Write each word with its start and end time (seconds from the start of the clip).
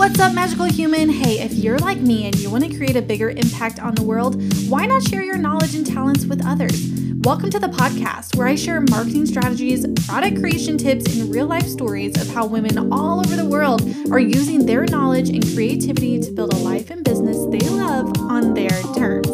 What's 0.00 0.18
up, 0.18 0.32
magical 0.32 0.64
human? 0.64 1.10
Hey, 1.10 1.40
if 1.40 1.52
you're 1.52 1.76
like 1.76 1.98
me 1.98 2.24
and 2.24 2.34
you 2.36 2.48
want 2.50 2.64
to 2.64 2.74
create 2.74 2.96
a 2.96 3.02
bigger 3.02 3.28
impact 3.28 3.78
on 3.78 3.94
the 3.94 4.02
world, 4.02 4.42
why 4.66 4.86
not 4.86 5.02
share 5.02 5.22
your 5.22 5.36
knowledge 5.36 5.74
and 5.74 5.86
talents 5.86 6.24
with 6.24 6.42
others? 6.42 6.90
Welcome 7.18 7.50
to 7.50 7.58
the 7.58 7.66
podcast 7.66 8.34
where 8.34 8.46
I 8.46 8.54
share 8.54 8.80
marketing 8.80 9.26
strategies, 9.26 9.86
product 10.06 10.40
creation 10.40 10.78
tips, 10.78 11.04
and 11.14 11.30
real 11.30 11.44
life 11.44 11.66
stories 11.66 12.18
of 12.18 12.32
how 12.32 12.46
women 12.46 12.90
all 12.90 13.20
over 13.20 13.36
the 13.36 13.44
world 13.44 13.82
are 14.10 14.18
using 14.18 14.64
their 14.64 14.86
knowledge 14.86 15.28
and 15.28 15.44
creativity 15.52 16.18
to 16.18 16.30
build 16.30 16.54
a 16.54 16.56
life 16.56 16.88
and 16.88 17.04
business 17.04 17.36
they 17.50 17.68
love 17.68 18.10
on 18.20 18.54
their 18.54 18.70
terms. 18.94 19.28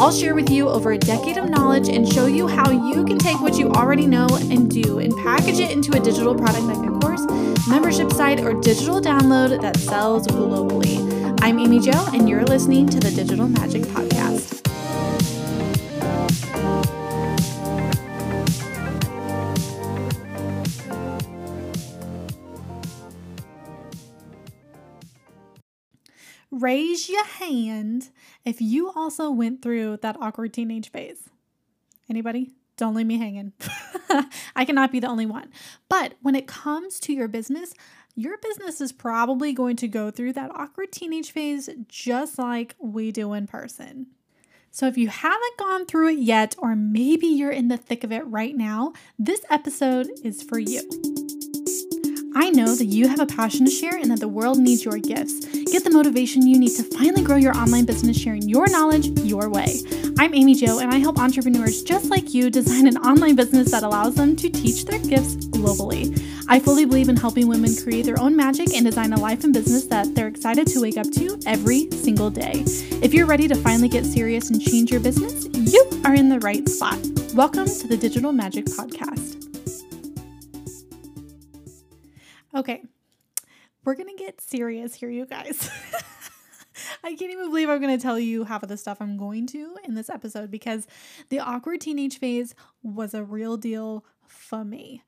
I'll 0.00 0.10
share 0.12 0.34
with 0.34 0.50
you 0.50 0.68
over 0.68 0.92
a 0.92 0.98
decade 0.98 1.36
of 1.36 1.48
knowledge 1.48 1.88
and 1.88 2.10
show 2.10 2.26
you 2.26 2.48
how 2.48 2.70
you 2.70 3.04
can 3.04 3.16
take 3.16 3.40
what 3.40 3.56
you 3.56 3.70
already 3.70 4.06
know 4.06 4.26
and 4.50 4.68
do 4.68 4.98
and 4.98 5.16
package 5.16 5.60
it 5.60 5.70
into 5.70 5.96
a 5.96 6.00
digital 6.00 6.34
product 6.34 6.64
like 6.64 6.84
a 6.86 6.98
course, 6.98 7.24
membership 7.68 8.12
site, 8.12 8.40
or 8.40 8.54
digital 8.60 9.00
download 9.00 9.60
that 9.60 9.76
sells 9.76 10.26
globally. 10.26 11.38
I'm 11.42 11.58
Amy 11.58 11.78
Joe, 11.78 12.06
and 12.12 12.28
you're 12.28 12.44
listening 12.44 12.88
to 12.88 12.98
the 12.98 13.10
Digital 13.12 13.48
Magic 13.48 13.82
Podcast. 13.82 14.13
Raise 26.64 27.10
your 27.10 27.26
hand 27.26 28.08
if 28.42 28.58
you 28.58 28.90
also 28.90 29.30
went 29.30 29.60
through 29.60 29.98
that 29.98 30.16
awkward 30.18 30.54
teenage 30.54 30.90
phase. 30.90 31.28
Anybody? 32.08 32.52
Don't 32.78 32.94
leave 32.94 33.04
me 33.04 33.18
hanging. 33.18 33.52
I 34.56 34.64
cannot 34.64 34.90
be 34.90 34.98
the 34.98 35.08
only 35.08 35.26
one. 35.26 35.52
But 35.90 36.14
when 36.22 36.34
it 36.34 36.46
comes 36.46 36.98
to 37.00 37.12
your 37.12 37.28
business, 37.28 37.74
your 38.16 38.38
business 38.38 38.80
is 38.80 38.92
probably 38.92 39.52
going 39.52 39.76
to 39.76 39.88
go 39.88 40.10
through 40.10 40.32
that 40.32 40.52
awkward 40.54 40.90
teenage 40.90 41.32
phase 41.32 41.68
just 41.86 42.38
like 42.38 42.76
we 42.78 43.12
do 43.12 43.34
in 43.34 43.46
person. 43.46 44.06
So, 44.70 44.86
if 44.86 44.96
you 44.96 45.08
haven't 45.08 45.58
gone 45.58 45.84
through 45.84 46.12
it 46.12 46.18
yet, 46.18 46.56
or 46.58 46.74
maybe 46.74 47.26
you're 47.26 47.50
in 47.50 47.68
the 47.68 47.76
thick 47.76 48.04
of 48.04 48.10
it 48.10 48.26
right 48.26 48.56
now, 48.56 48.94
this 49.18 49.42
episode 49.50 50.08
is 50.24 50.42
for 50.42 50.58
you. 50.58 51.23
I 52.36 52.50
know 52.50 52.74
that 52.74 52.86
you 52.86 53.06
have 53.06 53.20
a 53.20 53.26
passion 53.26 53.64
to 53.64 53.70
share 53.70 53.96
and 53.96 54.10
that 54.10 54.18
the 54.18 54.26
world 54.26 54.58
needs 54.58 54.84
your 54.84 54.98
gifts. 54.98 55.46
Get 55.70 55.84
the 55.84 55.90
motivation 55.90 56.44
you 56.44 56.58
need 56.58 56.74
to 56.76 56.82
finally 56.82 57.22
grow 57.22 57.36
your 57.36 57.56
online 57.56 57.84
business 57.84 58.18
sharing 58.20 58.48
your 58.48 58.66
knowledge 58.66 59.06
your 59.20 59.48
way. 59.48 59.76
I'm 60.18 60.34
Amy 60.34 60.56
Joe, 60.56 60.80
and 60.80 60.92
I 60.92 60.96
help 60.96 61.20
entrepreneurs 61.20 61.84
just 61.84 62.10
like 62.10 62.34
you 62.34 62.50
design 62.50 62.88
an 62.88 62.96
online 62.98 63.36
business 63.36 63.70
that 63.70 63.84
allows 63.84 64.16
them 64.16 64.34
to 64.34 64.50
teach 64.50 64.84
their 64.84 64.98
gifts 64.98 65.36
globally. 65.46 66.20
I 66.48 66.58
fully 66.58 66.84
believe 66.86 67.08
in 67.08 67.16
helping 67.16 67.46
women 67.46 67.70
create 67.76 68.04
their 68.04 68.20
own 68.20 68.34
magic 68.34 68.74
and 68.74 68.84
design 68.84 69.12
a 69.12 69.20
life 69.20 69.44
and 69.44 69.54
business 69.54 69.86
that 69.86 70.16
they're 70.16 70.28
excited 70.28 70.66
to 70.68 70.80
wake 70.80 70.96
up 70.96 71.10
to 71.12 71.38
every 71.46 71.88
single 71.92 72.30
day. 72.30 72.64
If 73.00 73.14
you're 73.14 73.26
ready 73.26 73.46
to 73.46 73.54
finally 73.54 73.88
get 73.88 74.04
serious 74.04 74.50
and 74.50 74.60
change 74.60 74.90
your 74.90 75.00
business, 75.00 75.46
you 75.52 75.88
are 76.04 76.14
in 76.14 76.30
the 76.30 76.40
right 76.40 76.68
spot. 76.68 76.98
Welcome 77.32 77.66
to 77.66 77.86
the 77.86 77.96
Digital 77.96 78.32
Magic 78.32 78.64
Podcast. 78.64 79.43
Okay, 82.54 82.84
we're 83.84 83.96
gonna 83.96 84.14
get 84.16 84.40
serious 84.40 84.94
here, 84.94 85.10
you 85.10 85.26
guys. 85.26 85.70
I 87.04 87.14
can't 87.14 87.32
even 87.32 87.50
believe 87.50 87.68
I'm 87.68 87.80
going 87.80 87.96
to 87.96 88.02
tell 88.02 88.18
you 88.18 88.44
half 88.44 88.62
of 88.62 88.68
the 88.68 88.76
stuff 88.76 88.98
I'm 89.00 89.16
going 89.16 89.46
to 89.48 89.76
in 89.84 89.94
this 89.94 90.10
episode 90.10 90.50
because 90.50 90.86
the 91.28 91.38
awkward 91.38 91.80
teenage 91.80 92.18
phase 92.18 92.54
was 92.82 93.14
a 93.14 93.22
real 93.22 93.56
deal 93.56 94.04
for 94.26 94.64
me. 94.64 95.02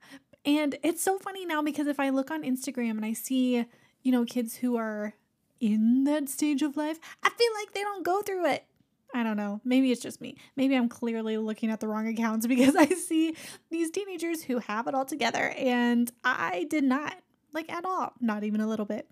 And 0.45 0.77
it's 0.83 1.03
so 1.03 1.17
funny 1.19 1.45
now 1.45 1.61
because 1.61 1.87
if 1.87 1.99
I 1.99 2.09
look 2.09 2.31
on 2.31 2.43
Instagram 2.43 2.91
and 2.91 3.05
I 3.05 3.13
see, 3.13 3.65
you 4.01 4.11
know, 4.11 4.23
kids 4.23 4.55
who 4.55 4.77
are 4.77 5.13
in 5.59 6.05
that 6.05 6.29
stage 6.29 6.61
of 6.61 6.77
life, 6.77 6.99
I 7.21 7.29
feel 7.29 7.51
like 7.59 7.73
they 7.73 7.81
don't 7.81 8.05
go 8.05 8.21
through 8.21 8.45
it. 8.45 8.65
I 9.13 9.23
don't 9.23 9.37
know. 9.37 9.61
Maybe 9.63 9.91
it's 9.91 10.01
just 10.01 10.21
me. 10.21 10.37
Maybe 10.55 10.75
I'm 10.75 10.89
clearly 10.89 11.37
looking 11.37 11.69
at 11.69 11.79
the 11.79 11.87
wrong 11.87 12.07
accounts 12.07 12.47
because 12.47 12.75
I 12.75 12.87
see 12.87 13.35
these 13.69 13.89
teenagers 13.91 14.43
who 14.43 14.59
have 14.59 14.87
it 14.87 14.95
all 14.95 15.05
together 15.05 15.53
and 15.57 16.11
I 16.23 16.65
did 16.69 16.83
not, 16.83 17.15
like 17.57 17.71
at 17.71 17.85
all, 17.85 18.13
not 18.21 18.43
even 18.43 18.61
a 18.61 18.67
little 18.67 18.85
bit 18.85 19.07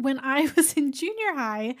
when 0.00 0.18
I 0.20 0.50
was 0.56 0.72
in 0.74 0.92
junior 0.92 1.34
high, 1.34 1.74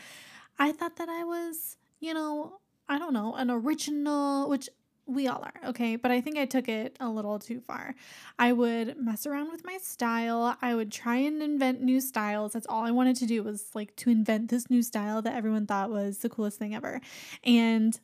I 0.58 0.72
thought 0.72 0.96
that 0.96 1.08
I 1.08 1.24
was, 1.24 1.76
you 2.00 2.14
know, 2.14 2.58
I 2.88 2.98
don't 2.98 3.12
know, 3.12 3.34
an 3.34 3.50
original, 3.50 4.48
which 4.48 4.68
we 5.06 5.26
all 5.26 5.42
are, 5.42 5.68
okay? 5.70 5.96
But 5.96 6.10
I 6.10 6.20
think 6.20 6.36
I 6.36 6.44
took 6.44 6.68
it 6.68 6.96
a 7.00 7.08
little 7.08 7.38
too 7.38 7.60
far. 7.60 7.94
I 8.38 8.52
would 8.52 8.98
mess 8.98 9.26
around 9.26 9.50
with 9.50 9.64
my 9.64 9.78
style. 9.78 10.56
I 10.60 10.74
would 10.74 10.92
try 10.92 11.16
and 11.16 11.42
invent 11.42 11.80
new 11.80 12.00
styles. 12.00 12.52
That's 12.52 12.66
all 12.66 12.84
I 12.84 12.90
wanted 12.90 13.16
to 13.16 13.26
do 13.26 13.42
was 13.42 13.70
like 13.74 13.96
to 13.96 14.10
invent 14.10 14.50
this 14.50 14.68
new 14.68 14.82
style 14.82 15.22
that 15.22 15.34
everyone 15.34 15.66
thought 15.66 15.90
was 15.90 16.18
the 16.18 16.28
coolest 16.28 16.58
thing 16.58 16.74
ever. 16.74 17.00
And 17.42 17.98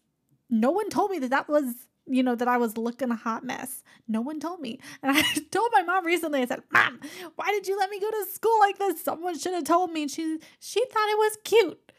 no 0.49 0.71
one 0.71 0.89
told 0.89 1.11
me 1.11 1.19
that 1.19 1.31
that 1.31 1.49
was 1.49 1.75
you 2.07 2.23
know, 2.23 2.35
that 2.35 2.49
I 2.49 2.57
was 2.57 2.77
looking 2.77 3.11
a 3.11 3.17
hot 3.17 3.45
mess. 3.45 3.83
No 4.07 4.21
one 4.21 4.41
told 4.41 4.61
me. 4.61 4.79
And 5.03 5.17
I 5.17 5.23
told 5.51 5.71
my 5.73 5.83
mom 5.83 6.05
recently, 6.05 6.43
I 6.43 6.47
said, 6.47 6.63
Mom, 6.71 7.01
why 7.37 7.51
did 7.51 7.67
you 7.67 7.79
let 7.79 7.91
me 7.91 8.01
go 8.01 8.11
to 8.11 8.27
school 8.33 8.59
like 8.61 8.79
this? 8.79 9.03
Someone 9.03 9.39
should 9.39 9.55
have 9.55 9.65
told 9.65 9.93
me. 9.93 10.03
And 10.03 10.11
she 10.11 10.39
she 10.59 10.85
thought 10.87 11.09
it 11.09 11.19
was 11.19 11.39
cute. 11.45 11.93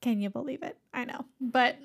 Can 0.00 0.20
you 0.20 0.30
believe 0.30 0.62
it? 0.62 0.76
I 0.92 1.04
know. 1.04 1.24
But 1.40 1.78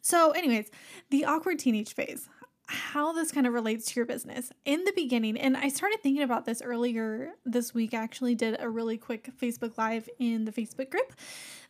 so, 0.00 0.32
anyways, 0.32 0.70
the 1.10 1.24
awkward 1.24 1.58
teenage 1.58 1.94
phase. 1.94 2.28
How 2.66 3.12
this 3.12 3.32
kind 3.32 3.46
of 3.46 3.52
relates 3.52 3.86
to 3.86 3.96
your 3.96 4.06
business. 4.06 4.50
In 4.64 4.84
the 4.84 4.92
beginning, 4.94 5.36
and 5.36 5.56
I 5.56 5.68
started 5.68 6.00
thinking 6.02 6.22
about 6.22 6.46
this 6.46 6.62
earlier 6.62 7.32
this 7.44 7.74
week, 7.74 7.92
I 7.92 7.98
actually 7.98 8.34
did 8.34 8.56
a 8.60 8.68
really 8.68 8.96
quick 8.96 9.30
Facebook 9.38 9.76
Live 9.76 10.08
in 10.18 10.44
the 10.44 10.52
Facebook 10.52 10.90
group 10.90 11.12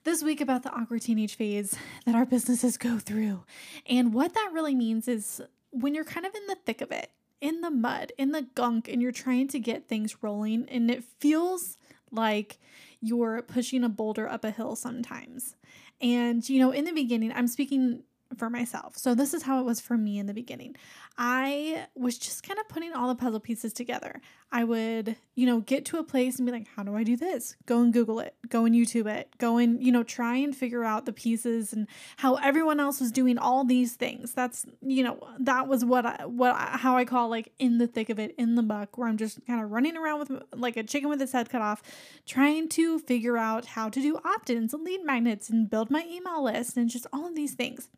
this 0.05 0.23
week 0.23 0.41
about 0.41 0.63
the 0.63 0.71
awkward 0.71 1.03
teenage 1.03 1.35
phase 1.35 1.77
that 2.05 2.15
our 2.15 2.27
businesses 2.27 2.77
go 2.77 2.99
through. 2.99 3.45
And 3.87 4.13
what 4.13 4.35
that 4.35 4.51
really 4.53 4.75
means 4.75 5.09
is 5.09 5.41
when 5.71 5.95
you're 5.95 6.05
kind 6.05 6.27
of 6.27 6.35
in 6.35 6.47
the 6.47 6.57
thick 6.67 6.81
of 6.81 6.93
it, 6.93 7.11
in 7.41 7.63
the 7.63 7.71
mud, 7.71 8.13
in 8.19 8.33
the 8.33 8.47
gunk, 8.55 8.87
and 8.89 9.03
you're 9.03 9.13
trying 9.13 9.49
to 9.49 9.59
get 9.59 9.89
things 9.89 10.23
rolling, 10.23 10.69
and 10.69 10.91
it 10.91 11.03
feels 11.03 11.77
like 12.11 12.59
you're 13.01 13.43
pushing 13.43 13.83
a 13.83 13.89
boulder 13.89 14.29
up 14.29 14.45
a 14.45 14.51
hill 14.51 14.77
sometimes. 14.77 15.57
And, 16.01 16.49
you 16.49 16.61
know, 16.61 16.71
in 16.71 16.85
the 16.85 16.93
beginning, 16.93 17.33
I'm 17.33 17.49
speaking 17.49 18.03
for 18.37 18.51
myself. 18.51 18.97
So 18.97 19.15
this 19.15 19.35
is 19.35 19.43
how 19.43 19.61
it 19.61 19.65
was 19.65 19.81
for 19.81 19.97
me 19.97 20.19
in 20.19 20.27
the 20.27 20.35
beginning. 20.35 20.77
I 21.19 21.87
was 21.95 22.19
just 22.19 22.47
kind 22.47 22.59
of 22.59 22.69
putting 22.69 22.93
all 22.93 23.09
the 23.09 23.15
puzzle 23.15 23.41
pieces 23.41 23.73
together. 23.73 24.21
I 24.51 24.65
would, 24.65 25.17
you 25.35 25.47
know, 25.47 25.61
get 25.61 25.85
to 25.87 25.99
a 25.99 26.05
place 26.05 26.37
and 26.37 26.47
be 26.47 26.53
like, 26.53 26.69
how 26.77 26.83
do 26.83 26.95
I 26.95 27.05
do 27.05 27.17
this? 27.17 27.57
Go 27.65 27.81
and 27.81 27.93
Google 27.93 28.21
it, 28.21 28.35
go 28.49 28.65
and 28.67 28.75
YouTube 28.75 29.07
it, 29.07 29.31
go 29.39 29.57
and, 29.57 29.83
you 29.83 29.91
know, 29.91 30.03
try 30.03 30.37
and 30.37 30.55
figure 30.55 30.85
out 30.85 31.07
the 31.07 31.13
pieces 31.13 31.73
and 31.73 31.87
how 32.19 32.35
everyone 32.37 32.79
else 32.79 33.01
was 33.01 33.11
doing 33.13 33.39
all 33.39 33.65
these 33.65 33.95
things. 33.95 34.35
That's, 34.35 34.67
you 34.83 35.03
know, 35.03 35.19
that 35.39 35.69
was 35.69 35.85
what 35.85 36.05
I, 36.05 36.27
what 36.27 36.55
I, 36.55 36.77
how 36.79 36.97
I 36.97 37.05
call 37.05 37.29
like 37.29 37.53
in 37.59 37.79
the 37.79 37.87
thick 37.87 38.11
of 38.11 38.19
it, 38.19 38.35
in 38.37 38.55
the 38.55 38.63
muck, 38.63 38.99
where 38.99 39.09
I'm 39.09 39.17
just 39.17 39.45
kind 39.47 39.63
of 39.63 39.71
running 39.71 39.97
around 39.97 40.19
with 40.21 40.43
like 40.55 40.77
a 40.77 40.83
chicken 40.83 41.09
with 41.09 41.23
its 41.23 41.33
head 41.33 41.49
cut 41.49 41.63
off, 41.63 41.83
trying 42.27 42.69
to 42.71 42.99
figure 42.99 43.39
out 43.39 43.65
how 43.67 43.89
to 43.89 44.01
do 44.01 44.19
opt 44.25 44.51
ins 44.51 44.75
and 44.75 44.85
lead 44.85 45.05
magnets 45.05 45.49
and 45.49 45.71
build 45.71 45.91
my 45.91 46.07
email 46.11 46.45
list 46.45 46.77
and 46.77 46.91
just 46.91 47.07
all 47.13 47.27
of 47.27 47.35
these 47.35 47.55
things. 47.55 47.89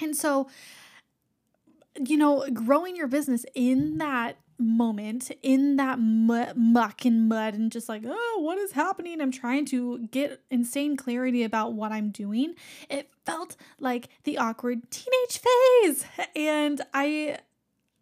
And 0.00 0.16
so, 0.16 0.48
you 1.98 2.16
know, 2.16 2.46
growing 2.52 2.96
your 2.96 3.08
business 3.08 3.44
in 3.54 3.98
that 3.98 4.38
moment, 4.58 5.30
in 5.42 5.76
that 5.76 5.98
muck 5.98 7.04
and 7.04 7.28
mud, 7.28 7.54
and 7.54 7.70
just 7.70 7.88
like, 7.88 8.02
oh, 8.06 8.38
what 8.40 8.58
is 8.58 8.72
happening? 8.72 9.20
I'm 9.20 9.30
trying 9.30 9.64
to 9.66 10.08
get 10.10 10.40
insane 10.50 10.96
clarity 10.96 11.42
about 11.42 11.74
what 11.74 11.92
I'm 11.92 12.10
doing. 12.10 12.54
It 12.88 13.10
felt 13.24 13.56
like 13.78 14.08
the 14.24 14.38
awkward 14.38 14.90
teenage 14.90 15.40
phase. 15.40 16.06
And 16.34 16.80
I. 16.92 17.38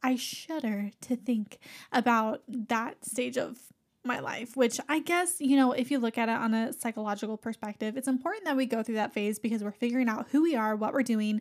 I 0.02 0.14
shudder 0.14 0.92
to 1.00 1.16
think 1.16 1.58
about 1.90 2.42
that 2.46 3.04
stage 3.04 3.36
of 3.36 3.58
my 4.04 4.20
life, 4.20 4.56
which 4.56 4.78
I 4.88 5.00
guess, 5.00 5.40
you 5.40 5.56
know, 5.56 5.72
if 5.72 5.90
you 5.90 5.98
look 5.98 6.16
at 6.16 6.28
it 6.28 6.36
on 6.36 6.54
a 6.54 6.72
psychological 6.72 7.36
perspective, 7.36 7.96
it's 7.96 8.06
important 8.06 8.44
that 8.44 8.56
we 8.56 8.66
go 8.66 8.84
through 8.84 8.96
that 8.96 9.12
phase 9.12 9.40
because 9.40 9.64
we're 9.64 9.72
figuring 9.72 10.08
out 10.08 10.28
who 10.30 10.42
we 10.42 10.54
are, 10.54 10.76
what 10.76 10.92
we're 10.92 11.02
doing, 11.02 11.40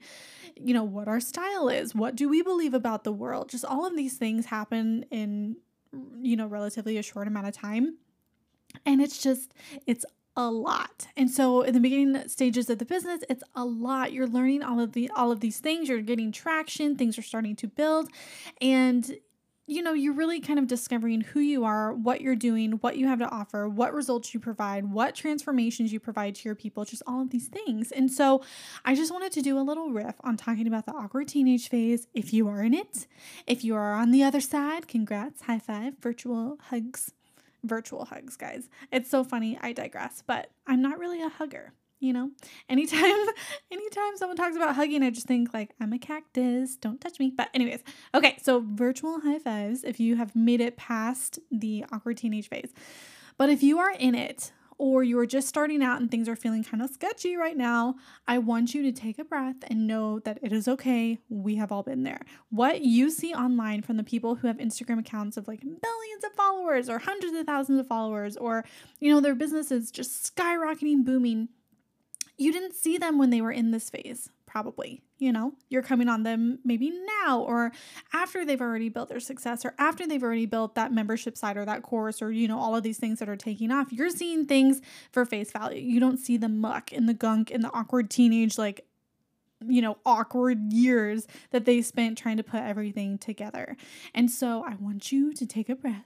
you 0.56 0.74
know, 0.74 0.84
what 0.84 1.07
our 1.07 1.19
style 1.19 1.69
is, 1.69 1.94
what 1.94 2.16
do 2.16 2.30
we 2.30 2.42
believe 2.42 2.74
about 2.74 3.04
the 3.04 3.12
world. 3.12 3.50
Just 3.50 3.66
all 3.66 3.86
of 3.86 3.96
these 3.96 4.18
things 4.18 4.46
happen 4.46 5.06
in, 5.12 5.57
you 6.22 6.36
know, 6.36 6.48
relatively 6.48 6.98
a 6.98 7.04
short 7.04 7.28
amount 7.28 7.48
of 7.48 7.54
time. 7.54 7.98
And 8.86 9.02
it's 9.02 9.22
just, 9.22 9.54
it's 9.86 10.06
a 10.38 10.50
lot. 10.52 11.07
And 11.16 11.31
so 11.31 11.62
in 11.62 11.74
the 11.74 11.80
beginning 11.80 12.28
stages 12.28 12.69
of 12.69 12.80
the 12.80 12.86
business, 12.86 13.22
it's 13.30 13.44
a 13.56 13.63
lot. 13.63 14.12
You're 14.12 14.28
learning 14.28 14.63
all 14.63 14.80
of 14.80 14.92
the 14.92 15.10
all 15.16 15.31
of 15.31 15.40
these 15.40 15.60
things, 15.60 15.88
you're 15.88 16.02
getting 16.02 16.31
traction, 16.31 16.96
things 16.96 17.18
are 17.18 17.22
starting 17.22 17.56
to 17.57 17.68
build. 17.68 18.10
And 18.60 19.18
you 19.68 19.82
know, 19.82 19.94
you're 19.94 20.14
really 20.14 20.40
kind 20.40 20.60
of 20.60 20.68
discovering 20.68 21.22
who 21.22 21.40
you 21.40 21.64
are, 21.64 21.92
what 21.94 22.22
you're 22.22 22.36
doing, 22.36 22.74
what 22.74 22.98
you 22.98 23.08
have 23.08 23.20
to 23.20 23.30
offer, 23.30 23.68
what 23.68 23.94
results 23.94 24.34
you 24.34 24.40
provide, 24.40 24.92
what 24.92 25.16
transformations 25.16 25.92
you 25.92 26.00
provide 26.00 26.36
to 26.36 26.48
your 26.48 26.56
people, 26.56 26.86
just 26.86 27.02
all 27.08 27.22
of 27.22 27.32
these 27.32 27.48
things. 27.48 27.92
And 27.92 28.12
so 28.12 28.44
I 28.84 28.94
just 28.94 29.12
wanted 29.12 29.32
to 29.34 29.42
do 29.42 29.58
a 29.58 29.62
little 29.62 29.90
riff 29.90 30.16
on 30.22 30.38
talking 30.38 30.68
about 30.68 30.86
the 30.86 30.94
awkward 30.94 31.28
teenage 31.28 31.68
phase. 31.70 32.08
If 32.14 32.32
you 32.32 32.48
are 32.48 32.62
in 32.62 32.74
it, 32.74 33.08
if 33.48 33.64
you 33.64 33.76
are 33.76 33.94
on 33.94 34.12
the 34.12 34.24
other 34.24 34.42
side, 34.42 34.88
congrats, 34.88 35.44
high 35.44 35.60
five, 35.60 35.94
virtual 36.00 36.58
hugs 36.70 37.12
virtual 37.64 38.06
hugs, 38.06 38.38
guys. 38.38 38.70
It's 38.92 39.10
so 39.10 39.24
funny. 39.24 39.58
I 39.60 39.74
digress, 39.74 40.24
but 40.28 40.52
I'm 40.68 40.84
not 40.84 41.00
really 41.00 41.24
a 41.24 41.30
hugger 41.30 41.74
you 42.06 42.13
know 42.13 42.30
anytime 42.69 43.02
anytime 43.72 44.16
someone 44.16 44.38
talks 44.38 44.56
about 44.56 44.75
hugging 44.75 45.04
i 45.04 45.10
just 45.10 45.28
think 45.28 45.54
like 45.54 45.74
i'm 45.81 45.94
a 45.94 46.00
cactus 46.00 46.75
don't 46.78 47.02
touch 47.02 47.19
me 47.19 47.31
but 47.36 47.50
anyways 47.54 47.81
okay 48.13 48.38
so 48.42 48.63
virtual 48.66 49.22
high 49.22 49.40
fives 49.40 49.84
if 49.84 50.00
you 50.00 50.16
have 50.16 50.36
made 50.36 50.62
it 50.62 50.78
past 50.78 51.40
the 51.52 51.84
awkward 51.92 52.18
teenage 52.18 52.48
phase 52.48 52.72
but 53.38 53.50
if 53.50 53.63
you 53.63 53.80
are 53.80 53.92
in 53.92 54.16
it 54.16 54.52
or 54.78 55.04
you're 55.04 55.25
just 55.25 55.48
starting 55.48 55.81
out 55.81 56.02
and 56.02 56.12
things 56.12 56.28
are 56.28 56.36
feeling 56.36 56.63
kind 56.63 56.84
of 56.84 56.90
sketchy 56.90 57.36
right 57.36 57.56
now, 57.56 57.96
I 58.28 58.40
want 58.40 58.74
you 58.74 58.81
to 58.84 58.92
take 58.92 59.19
a 59.19 59.24
breath 59.24 59.57
and 59.68 59.88
know 59.88 60.19
that 60.19 60.40
it 60.42 60.52
is 60.52 60.68
okay. 60.68 61.19
We 61.30 61.56
have 61.56 61.72
all 61.72 61.84
been 61.84 62.04
there. 62.04 62.22
What 62.50 62.81
you 62.81 63.10
see 63.10 63.34
online 63.34 63.81
from 63.81 63.98
the 63.98 64.04
people 64.04 64.36
who 64.36 64.48
have 64.48 64.57
Instagram 64.57 65.00
accounts 65.00 65.38
of 65.38 65.48
like 65.48 65.63
millions 65.63 66.24
of 66.25 66.34
followers 66.34 66.90
or 66.90 67.00
hundreds 67.00 67.34
of 67.34 67.46
thousands 67.46 67.80
of 67.80 67.88
followers, 67.88 68.36
or, 68.38 68.66
you 69.00 69.13
know, 69.13 69.22
their 69.22 69.36
businesses 69.36 69.92
just 69.92 70.36
skyrocketing, 70.36 71.06
booming, 71.06 71.50
you 72.38 72.52
didn't 72.52 72.74
see 72.74 72.98
them 72.98 73.18
when 73.18 73.30
they 73.30 73.42
were 73.42 73.52
in 73.52 73.72
this 73.72 73.90
phase, 73.90 74.30
probably. 74.46 75.02
You 75.18 75.32
know, 75.32 75.54
you're 75.70 75.82
coming 75.82 76.10
on 76.10 76.24
them 76.24 76.60
maybe 76.66 76.92
now 77.24 77.40
or 77.40 77.72
after 78.12 78.46
they've 78.46 78.60
already 78.60 78.90
built 78.90 79.08
their 79.08 79.22
success 79.22 79.64
or 79.64 79.74
after 79.80 80.06
they've 80.06 80.22
already 80.22 80.46
built 80.46 80.76
that 80.76 80.92
membership 80.92 81.38
site 81.38 81.56
or 81.56 81.64
that 81.64 81.84
course 81.84 82.22
or, 82.22 82.32
you 82.32 82.50
know, 82.50 82.60
all 82.60 82.76
of 82.76 82.84
these 82.84 82.98
things 82.98 83.20
that 83.20 83.30
are 83.30 83.38
taking 83.38 83.72
off. 83.72 83.94
You're 83.94 84.10
seeing 84.10 84.46
things 84.46 84.82
for 85.14 85.24
face 85.24 85.52
value. 85.54 85.82
You 85.82 86.02
don't 86.02 86.18
see 86.18 86.36
the 86.36 86.50
muck 86.50 86.92
and 86.92 87.08
the 87.08 87.14
gunk 87.14 87.50
and 87.50 87.64
the 87.64 87.72
awkward 87.72 88.10
teenage, 88.10 88.58
like, 88.58 88.86
you 89.66 89.81
know, 89.81 89.98
awkward 90.06 90.74
years 90.74 91.28
that 91.52 91.64
they 91.64 91.81
spent 91.81 92.18
trying 92.18 92.38
to 92.38 92.44
put 92.44 92.62
everything 92.62 93.18
together. 93.18 93.78
And 94.14 94.30
so 94.30 94.66
I 94.68 94.76
want 94.76 95.14
you 95.14 95.34
to 95.34 95.46
take 95.46 95.70
a 95.70 95.76
breath 95.76 96.04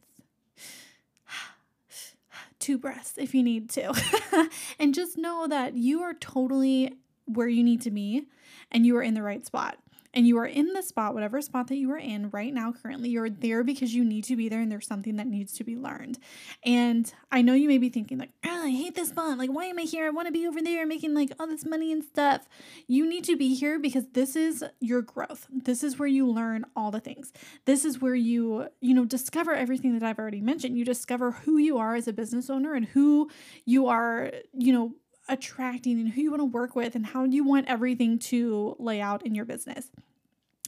two 2.60 2.78
breaths 2.78 3.14
if 3.18 3.34
you 3.34 3.44
need 3.44 3.70
to. 3.72 4.50
and 4.80 4.94
just 4.94 5.18
know 5.18 5.48
that 5.48 5.76
you 5.76 6.02
are 6.02 6.14
totally 6.14 6.96
where 7.26 7.48
you 7.48 7.64
need 7.64 7.82
to 7.82 7.92
be 7.92 8.28
and 8.72 8.86
you 8.86 8.96
are 8.98 9.04
in 9.04 9.14
the 9.14 9.24
right 9.24 9.46
spot 9.46 9.78
and 10.14 10.28
you 10.28 10.38
are 10.38 10.46
in 10.46 10.74
the 10.74 10.82
spot, 10.82 11.14
whatever 11.14 11.42
spot 11.42 11.68
that 11.68 11.76
you 11.76 11.92
are 11.92 11.98
in 11.98 12.30
right 12.32 12.54
now, 12.54 12.72
currently, 12.72 13.10
you're 13.10 13.30
there 13.30 13.64
because 13.64 13.94
you 13.94 14.04
need 14.04 14.24
to 14.26 14.36
be 14.36 14.50
there 14.50 14.60
and 14.60 14.72
there's 14.72 14.88
something 14.88 15.18
that 15.18 15.28
needs 15.28 15.54
to 15.54 15.64
be 15.64 15.76
learned. 15.76 16.18
And 16.64 17.12
I 17.32 17.42
know 17.42 17.54
you 17.54 17.68
may 17.68 17.78
be 17.78 17.90
thinking, 17.90 18.18
like, 18.18 18.32
oh, 18.46 18.66
I 18.66 18.72
hate 18.72 18.96
this 18.96 19.10
spot. 19.10 19.38
Like, 19.38 19.52
why 19.52 19.66
am 19.66 19.78
I 19.78 19.84
here? 19.84 20.08
I 20.08 20.10
want 20.10 20.28
to 20.28 20.32
be 20.32 20.48
over 20.48 20.62
there 20.62 20.86
making 20.86 21.14
like 21.14 21.32
all 21.40 21.48
this 21.48 21.66
money 21.66 21.92
and 21.92 22.04
stuff. 22.04 22.48
You 22.88 23.08
need 23.08 23.24
to 23.26 23.38
be 23.38 23.54
here 23.54 23.80
because 23.80 24.08
this 24.14 24.36
is 24.36 24.64
your 24.80 25.02
growth. 25.02 25.48
This 25.52 25.84
is 25.84 26.00
where 26.00 26.08
you 26.08 26.28
learn 26.28 26.66
all 26.76 26.92
the 26.92 27.00
things. 27.00 27.32
This 27.66 27.86
is 27.86 28.02
where 28.02 28.16
you, 28.16 28.68
you 28.82 28.94
know, 28.94 29.06
discover 29.06 29.54
everything 29.54 29.98
that 29.98 30.04
I've 30.04 30.20
already 30.20 30.42
mentioned. 30.42 30.78
You 30.78 30.86
discover 30.86 31.32
who 31.32 31.58
you 31.58 31.78
are 31.78 31.96
as 31.96 32.08
a 32.08 32.14
business 32.14 32.50
owner 32.50 32.74
and 32.74 32.86
who 32.86 33.30
you 33.66 33.88
are, 33.88 34.32
you 34.54 34.74
know, 34.74 34.94
attracting 35.30 36.00
and 36.00 36.10
who 36.10 36.22
you 36.22 36.32
want 36.32 36.42
to 36.42 36.46
work 36.46 36.76
with 36.76 36.96
and 36.96 37.06
how 37.06 37.24
you 37.24 37.44
want 37.44 37.68
everything 37.68 38.20
to 38.20 38.76
lay 38.80 39.00
out 39.00 39.26
in 39.26 39.36
your 39.36 39.46
business. 39.46 39.90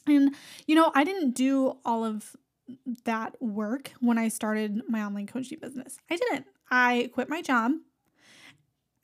And, 0.07 0.35
you 0.67 0.75
know, 0.75 0.91
I 0.95 1.03
didn't 1.03 1.31
do 1.31 1.77
all 1.83 2.05
of 2.05 2.35
that 3.03 3.35
work 3.41 3.91
when 3.99 4.17
I 4.17 4.29
started 4.29 4.81
my 4.87 5.03
online 5.03 5.27
coaching 5.27 5.59
business. 5.61 5.97
I 6.09 6.15
didn't. 6.15 6.45
I 6.69 7.09
quit 7.13 7.27
my 7.27 7.41
job, 7.41 7.73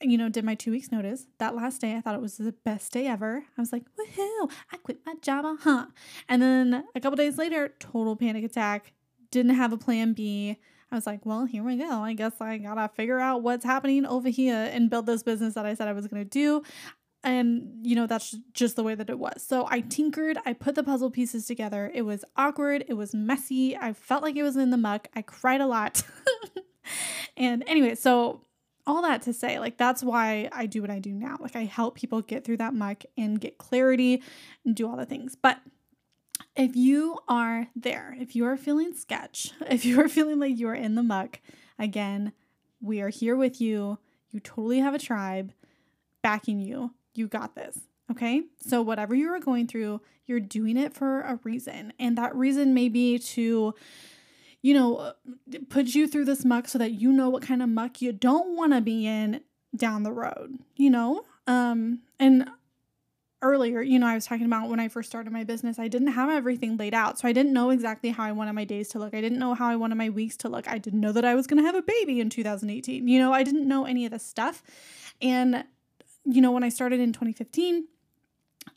you 0.00 0.16
know, 0.16 0.28
did 0.28 0.44
my 0.44 0.54
two 0.54 0.70
weeks 0.70 0.90
notice. 0.90 1.26
That 1.38 1.54
last 1.54 1.80
day, 1.80 1.96
I 1.96 2.00
thought 2.00 2.14
it 2.14 2.20
was 2.22 2.38
the 2.38 2.54
best 2.64 2.92
day 2.92 3.06
ever. 3.06 3.44
I 3.56 3.60
was 3.60 3.72
like, 3.72 3.84
woohoo, 3.98 4.50
I 4.72 4.78
quit 4.78 5.00
my 5.04 5.14
job, 5.20 5.58
huh? 5.60 5.86
And 6.28 6.40
then 6.40 6.84
a 6.94 7.00
couple 7.00 7.16
days 7.16 7.36
later, 7.36 7.74
total 7.78 8.16
panic 8.16 8.44
attack, 8.44 8.92
didn't 9.30 9.54
have 9.54 9.72
a 9.72 9.78
plan 9.78 10.14
B 10.14 10.56
I 10.90 10.94
was 10.94 11.06
like, 11.06 11.26
well, 11.26 11.44
here 11.44 11.62
we 11.62 11.76
go. 11.76 11.90
I 11.90 12.14
guess 12.14 12.32
I 12.40 12.58
gotta 12.58 12.88
figure 12.94 13.18
out 13.18 13.42
what's 13.42 13.64
happening 13.64 14.06
over 14.06 14.28
here 14.28 14.70
and 14.72 14.88
build 14.88 15.06
this 15.06 15.22
business 15.22 15.54
that 15.54 15.66
I 15.66 15.74
said 15.74 15.88
I 15.88 15.92
was 15.92 16.06
gonna 16.06 16.24
do. 16.24 16.62
And, 17.24 17.80
you 17.82 17.96
know, 17.96 18.06
that's 18.06 18.36
just 18.52 18.76
the 18.76 18.82
way 18.84 18.94
that 18.94 19.10
it 19.10 19.18
was. 19.18 19.42
So 19.42 19.66
I 19.68 19.80
tinkered, 19.80 20.38
I 20.46 20.52
put 20.52 20.76
the 20.76 20.84
puzzle 20.84 21.10
pieces 21.10 21.46
together. 21.46 21.90
It 21.92 22.02
was 22.02 22.24
awkward, 22.36 22.84
it 22.88 22.94
was 22.94 23.14
messy. 23.14 23.76
I 23.76 23.92
felt 23.92 24.22
like 24.22 24.36
it 24.36 24.42
was 24.42 24.56
in 24.56 24.70
the 24.70 24.76
muck. 24.76 25.08
I 25.14 25.22
cried 25.22 25.60
a 25.60 25.66
lot. 25.66 26.02
and 27.36 27.64
anyway, 27.66 27.96
so 27.96 28.42
all 28.86 29.02
that 29.02 29.22
to 29.22 29.32
say, 29.34 29.58
like, 29.58 29.76
that's 29.76 30.02
why 30.02 30.48
I 30.52 30.66
do 30.66 30.80
what 30.80 30.90
I 30.90 30.98
do 30.98 31.12
now. 31.12 31.36
Like, 31.40 31.56
I 31.56 31.64
help 31.64 31.96
people 31.96 32.22
get 32.22 32.44
through 32.44 32.56
that 32.58 32.72
muck 32.72 33.04
and 33.16 33.40
get 33.40 33.58
clarity 33.58 34.22
and 34.64 34.74
do 34.74 34.88
all 34.88 34.96
the 34.96 35.04
things. 35.04 35.36
But 35.36 35.58
if 36.58 36.74
you 36.74 37.18
are 37.28 37.68
there, 37.76 38.16
if 38.18 38.34
you 38.34 38.44
are 38.44 38.56
feeling 38.56 38.92
sketch, 38.92 39.52
if 39.70 39.84
you 39.84 40.00
are 40.00 40.08
feeling 40.08 40.40
like 40.40 40.58
you 40.58 40.68
are 40.68 40.74
in 40.74 40.96
the 40.96 41.02
muck, 41.02 41.40
again, 41.78 42.32
we 42.80 43.00
are 43.00 43.08
here 43.08 43.36
with 43.36 43.60
you. 43.60 43.98
You 44.30 44.40
totally 44.40 44.80
have 44.80 44.94
a 44.94 44.98
tribe 44.98 45.52
backing 46.22 46.60
you. 46.60 46.92
You 47.14 47.28
got 47.28 47.54
this. 47.54 47.78
Okay. 48.10 48.42
So, 48.58 48.82
whatever 48.82 49.14
you 49.14 49.28
are 49.32 49.40
going 49.40 49.66
through, 49.66 50.00
you're 50.26 50.40
doing 50.40 50.76
it 50.76 50.94
for 50.94 51.20
a 51.20 51.38
reason. 51.44 51.92
And 51.98 52.18
that 52.18 52.34
reason 52.34 52.74
may 52.74 52.88
be 52.88 53.18
to, 53.18 53.74
you 54.62 54.74
know, 54.74 55.12
put 55.68 55.94
you 55.94 56.06
through 56.08 56.24
this 56.24 56.44
muck 56.44 56.68
so 56.68 56.78
that 56.78 56.92
you 56.92 57.12
know 57.12 57.28
what 57.28 57.42
kind 57.42 57.62
of 57.62 57.68
muck 57.68 58.02
you 58.02 58.12
don't 58.12 58.56
want 58.56 58.72
to 58.72 58.80
be 58.80 59.06
in 59.06 59.40
down 59.76 60.02
the 60.02 60.12
road, 60.12 60.58
you 60.76 60.90
know? 60.90 61.24
Um, 61.46 62.00
and 62.18 62.50
earlier, 63.40 63.80
you 63.82 63.98
know, 63.98 64.06
I 64.06 64.14
was 64.14 64.26
talking 64.26 64.46
about 64.46 64.68
when 64.68 64.80
I 64.80 64.88
first 64.88 65.08
started 65.08 65.32
my 65.32 65.44
business, 65.44 65.78
I 65.78 65.88
didn't 65.88 66.08
have 66.08 66.28
everything 66.28 66.76
laid 66.76 66.94
out. 66.94 67.18
So 67.18 67.28
I 67.28 67.32
didn't 67.32 67.52
know 67.52 67.70
exactly 67.70 68.10
how 68.10 68.24
I 68.24 68.32
wanted 68.32 68.54
my 68.54 68.64
days 68.64 68.88
to 68.88 68.98
look. 68.98 69.14
I 69.14 69.20
didn't 69.20 69.38
know 69.38 69.54
how 69.54 69.68
I 69.68 69.76
wanted 69.76 69.94
my 69.94 70.10
weeks 70.10 70.36
to 70.38 70.48
look. 70.48 70.68
I 70.68 70.78
didn't 70.78 71.00
know 71.00 71.12
that 71.12 71.24
I 71.24 71.34
was 71.34 71.46
going 71.46 71.58
to 71.58 71.66
have 71.66 71.76
a 71.76 71.82
baby 71.82 72.20
in 72.20 72.30
2018. 72.30 73.06
You 73.06 73.18
know, 73.18 73.32
I 73.32 73.42
didn't 73.42 73.68
know 73.68 73.84
any 73.84 74.04
of 74.04 74.10
this 74.10 74.24
stuff. 74.24 74.62
And, 75.22 75.64
you 76.24 76.40
know, 76.40 76.50
when 76.50 76.64
I 76.64 76.68
started 76.68 77.00
in 77.00 77.12
2015, 77.12 77.86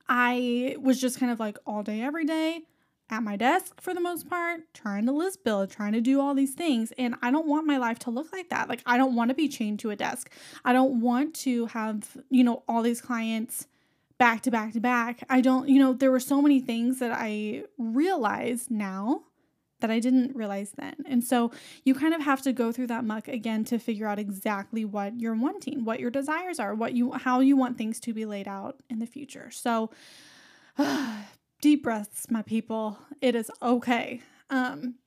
I 0.08 0.76
was 0.80 1.02
just 1.02 1.20
kind 1.20 1.32
of 1.32 1.40
like 1.40 1.58
all 1.66 1.84
day, 1.84 2.02
every 2.02 2.26
day 2.26 2.62
at 3.10 3.24
my 3.24 3.36
desk 3.36 3.82
for 3.82 3.94
the 3.94 4.00
most 4.00 4.30
part, 4.30 4.62
trying 4.74 5.06
to 5.06 5.12
list 5.12 5.44
build, 5.44 5.70
trying 5.70 5.92
to 5.94 6.02
do 6.02 6.22
all 6.22 6.34
these 6.34 6.54
things. 6.54 6.94
And 6.98 7.16
I 7.22 7.32
don't 7.32 7.48
want 7.48 7.68
my 7.68 7.78
life 7.78 8.00
to 8.00 8.10
look 8.10 8.32
like 8.32 8.50
that. 8.50 8.70
Like, 8.70 8.82
I 8.86 8.98
don't 8.98 9.16
want 9.16 9.30
to 9.30 9.36
be 9.36 9.50
chained 9.50 9.80
to 9.80 9.90
a 9.90 9.96
desk. 9.96 10.32
I 10.64 10.72
don't 10.72 11.02
want 11.02 11.34
to 11.36 11.66
have, 11.68 12.16
you 12.30 12.44
know, 12.44 12.64
all 12.68 12.82
these 12.82 13.02
clients 13.02 13.68
back 14.22 14.42
to 14.42 14.52
back 14.52 14.72
to 14.72 14.80
back. 14.80 15.24
I 15.32 15.42
don't, 15.42 15.68
you 15.68 15.80
know, 15.80 15.94
there 15.94 16.12
were 16.12 16.20
so 16.20 16.44
many 16.44 16.60
things 16.60 17.00
that 17.00 17.12
I 17.12 17.64
realize 17.80 18.68
now 18.70 19.24
that 19.80 19.90
I 19.90 19.98
didn't 20.00 20.36
realize 20.36 20.74
then. 20.78 20.94
And 21.08 21.24
so 21.24 21.52
you 21.86 21.96
kind 21.96 22.14
of 22.14 22.22
have 22.22 22.44
to 22.44 22.54
go 22.54 22.72
through 22.72 22.86
that 22.88 23.04
muck 23.04 23.28
again 23.28 23.64
to 23.66 23.80
figure 23.80 24.06
out 24.06 24.20
exactly 24.20 24.86
what 24.86 25.20
you're 25.20 25.34
wanting, 25.34 25.86
what 25.86 26.00
your 26.00 26.12
desires 26.12 26.60
are, 26.60 26.76
what 26.76 26.94
you 26.94 27.14
how 27.14 27.40
you 27.40 27.58
want 27.58 27.80
things 27.80 28.00
to 28.02 28.14
be 28.14 28.26
laid 28.26 28.48
out 28.48 28.84
in 28.92 29.00
the 29.00 29.08
future. 29.08 29.50
So 29.50 29.90
uh, 30.78 31.24
deep 31.62 31.82
breaths, 31.82 32.30
my 32.30 32.44
people. 32.44 33.00
It 33.22 33.34
is 33.34 33.50
okay. 33.60 34.22
Um 34.52 35.00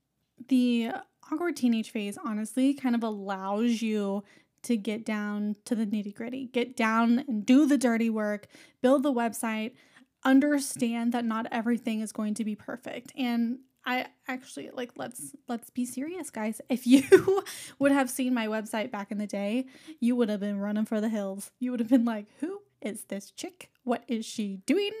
the 0.49 0.91
awkward 1.31 1.55
teenage 1.55 1.91
phase 1.91 2.17
honestly 2.25 2.73
kind 2.73 2.95
of 2.95 3.01
allows 3.01 3.81
you 3.81 4.25
to 4.65 4.77
get 4.77 5.05
down 5.05 5.55
to 5.65 5.75
the 5.75 5.85
nitty 5.85 6.13
gritty, 6.13 6.45
get 6.47 6.75
down 6.75 7.23
and 7.27 7.45
do 7.45 7.65
the 7.65 7.77
dirty 7.77 8.09
work, 8.09 8.47
build 8.81 9.03
the 9.03 9.13
website, 9.13 9.73
understand 10.23 11.13
that 11.13 11.25
not 11.25 11.45
everything 11.51 12.01
is 12.01 12.11
going 12.11 12.33
to 12.35 12.43
be 12.43 12.55
perfect. 12.55 13.13
And 13.15 13.59
I 13.85 14.07
actually 14.27 14.71
like 14.73 14.91
let's 14.95 15.35
let's 15.47 15.69
be 15.69 15.85
serious 15.85 16.29
guys. 16.29 16.59
If 16.69 16.87
you 16.87 17.43
would 17.79 17.91
have 17.91 18.09
seen 18.09 18.33
my 18.33 18.47
website 18.47 18.91
back 18.91 19.11
in 19.11 19.19
the 19.19 19.27
day, 19.27 19.67
you 19.99 20.15
would 20.15 20.29
have 20.29 20.39
been 20.39 20.59
running 20.59 20.85
for 20.85 20.99
the 20.99 21.09
hills. 21.09 21.51
You 21.59 21.71
would 21.71 21.79
have 21.79 21.89
been 21.89 22.05
like, 22.05 22.25
"Who 22.39 22.61
is 22.81 23.03
this 23.05 23.31
chick? 23.31 23.69
What 23.85 24.03
is 24.07 24.25
she 24.25 24.57
doing?" 24.65 24.91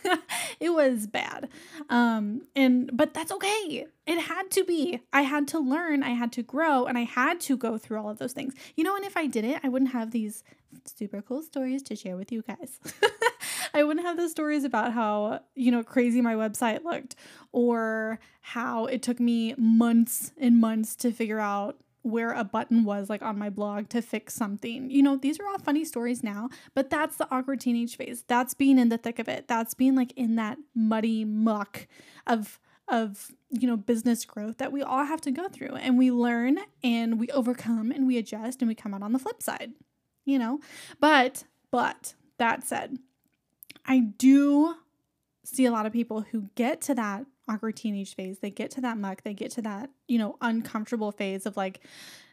it 0.60 0.70
was 0.70 1.06
bad. 1.06 1.48
Um 1.88 2.42
and 2.56 2.90
but 2.92 3.14
that's 3.14 3.30
okay. 3.32 3.86
It 4.06 4.20
had 4.20 4.50
to 4.50 4.64
be. 4.64 5.00
I 5.12 5.22
had 5.22 5.46
to 5.48 5.60
learn, 5.60 6.02
I 6.02 6.10
had 6.10 6.32
to 6.32 6.42
grow, 6.42 6.86
and 6.86 6.98
I 6.98 7.04
had 7.04 7.40
to 7.42 7.56
go 7.56 7.78
through 7.78 8.00
all 8.00 8.10
of 8.10 8.18
those 8.18 8.32
things. 8.32 8.54
You 8.74 8.82
know, 8.82 8.96
and 8.96 9.04
if 9.04 9.16
I 9.16 9.26
didn't, 9.28 9.60
I 9.62 9.68
wouldn't 9.68 9.92
have 9.92 10.10
these 10.10 10.42
super 10.84 11.22
cool 11.22 11.42
stories 11.42 11.82
to 11.84 11.96
share 11.96 12.16
with 12.16 12.32
you 12.32 12.42
guys. 12.42 12.80
I 13.74 13.84
wouldn't 13.84 14.04
have 14.04 14.16
those 14.16 14.30
stories 14.30 14.64
about 14.64 14.92
how, 14.92 15.40
you 15.54 15.70
know, 15.70 15.82
crazy 15.82 16.20
my 16.20 16.34
website 16.34 16.84
looked 16.84 17.14
or 17.52 18.18
how 18.40 18.86
it 18.86 19.02
took 19.02 19.20
me 19.20 19.54
months 19.56 20.32
and 20.38 20.60
months 20.60 20.96
to 20.96 21.12
figure 21.12 21.40
out 21.40 21.78
where 22.02 22.32
a 22.32 22.44
button 22.44 22.84
was 22.84 23.08
like 23.08 23.22
on 23.22 23.38
my 23.38 23.48
blog 23.48 23.88
to 23.90 24.02
fix 24.02 24.34
something. 24.34 24.90
You 24.90 25.02
know, 25.02 25.16
these 25.16 25.38
are 25.38 25.46
all 25.46 25.58
funny 25.58 25.84
stories 25.84 26.22
now, 26.22 26.48
but 26.74 26.90
that's 26.90 27.16
the 27.16 27.28
awkward 27.30 27.60
teenage 27.60 27.96
phase. 27.96 28.24
That's 28.26 28.54
being 28.54 28.78
in 28.78 28.88
the 28.88 28.98
thick 28.98 29.18
of 29.18 29.28
it. 29.28 29.46
That's 29.48 29.74
being 29.74 29.94
like 29.94 30.12
in 30.12 30.36
that 30.36 30.58
muddy 30.74 31.24
muck 31.24 31.86
of 32.26 32.58
of 32.88 33.30
you 33.48 33.66
know 33.66 33.76
business 33.76 34.24
growth 34.24 34.58
that 34.58 34.72
we 34.72 34.82
all 34.82 35.04
have 35.04 35.20
to 35.20 35.30
go 35.30 35.48
through 35.48 35.74
and 35.76 35.96
we 35.96 36.10
learn 36.10 36.58
and 36.82 37.18
we 37.18 37.28
overcome 37.28 37.90
and 37.90 38.06
we 38.06 38.18
adjust 38.18 38.60
and 38.60 38.68
we 38.68 38.74
come 38.74 38.92
out 38.92 39.02
on 39.02 39.12
the 39.12 39.18
flip 39.18 39.40
side 39.40 39.72
you 40.24 40.38
know 40.38 40.58
but 40.98 41.44
but 41.70 42.14
that 42.38 42.64
said 42.64 42.98
i 43.86 44.00
do 44.00 44.74
see 45.44 45.64
a 45.64 45.70
lot 45.70 45.86
of 45.86 45.92
people 45.92 46.22
who 46.32 46.50
get 46.56 46.80
to 46.80 46.94
that 46.94 47.24
awkward 47.48 47.76
teenage 47.76 48.14
phase. 48.14 48.38
They 48.38 48.50
get 48.50 48.70
to 48.72 48.80
that 48.82 48.98
muck, 48.98 49.22
they 49.22 49.34
get 49.34 49.50
to 49.52 49.62
that, 49.62 49.90
you 50.08 50.18
know, 50.18 50.36
uncomfortable 50.40 51.12
phase 51.12 51.46
of 51.46 51.56
like 51.56 51.80